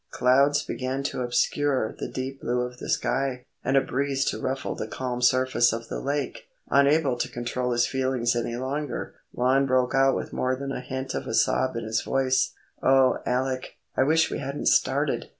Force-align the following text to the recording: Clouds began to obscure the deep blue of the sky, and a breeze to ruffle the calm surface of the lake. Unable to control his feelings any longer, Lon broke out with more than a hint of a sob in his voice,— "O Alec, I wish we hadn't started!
Clouds 0.09 0.63
began 0.63 1.03
to 1.03 1.21
obscure 1.21 1.95
the 1.99 2.07
deep 2.07 2.41
blue 2.41 2.61
of 2.61 2.79
the 2.79 2.89
sky, 2.89 3.45
and 3.63 3.77
a 3.77 3.81
breeze 3.81 4.25
to 4.25 4.39
ruffle 4.41 4.73
the 4.73 4.87
calm 4.87 5.21
surface 5.21 5.71
of 5.71 5.89
the 5.89 5.99
lake. 5.99 6.47
Unable 6.71 7.15
to 7.19 7.29
control 7.29 7.71
his 7.71 7.85
feelings 7.85 8.35
any 8.35 8.55
longer, 8.55 9.13
Lon 9.35 9.67
broke 9.67 9.93
out 9.93 10.15
with 10.15 10.33
more 10.33 10.55
than 10.55 10.71
a 10.71 10.81
hint 10.81 11.13
of 11.13 11.27
a 11.27 11.35
sob 11.35 11.75
in 11.75 11.83
his 11.83 12.01
voice,— 12.01 12.51
"O 12.81 13.19
Alec, 13.27 13.75
I 13.95 14.01
wish 14.01 14.31
we 14.31 14.39
hadn't 14.39 14.69
started! 14.69 15.29